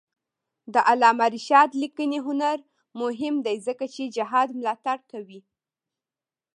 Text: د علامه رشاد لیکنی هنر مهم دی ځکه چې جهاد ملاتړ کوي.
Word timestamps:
د 0.73 0.75
علامه 0.89 1.25
رشاد 1.35 1.69
لیکنی 1.81 2.19
هنر 2.27 2.57
مهم 3.01 3.35
دی 3.45 3.55
ځکه 3.67 3.85
چې 3.93 4.03
جهاد 4.15 4.49
ملاتړ 4.57 4.97
کوي. 5.11 5.41